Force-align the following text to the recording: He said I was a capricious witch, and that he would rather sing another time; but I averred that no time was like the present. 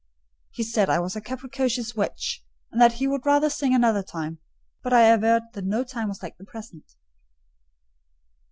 He 0.49 0.63
said 0.63 0.89
I 0.89 0.97
was 0.97 1.15
a 1.15 1.21
capricious 1.21 1.93
witch, 1.95 2.43
and 2.71 2.81
that 2.81 2.93
he 2.93 3.05
would 3.07 3.23
rather 3.23 3.51
sing 3.51 3.75
another 3.75 4.01
time; 4.01 4.39
but 4.81 4.93
I 4.93 5.01
averred 5.03 5.43
that 5.53 5.65
no 5.65 5.83
time 5.83 6.07
was 6.07 6.23
like 6.23 6.37
the 6.37 6.43
present. 6.43 6.95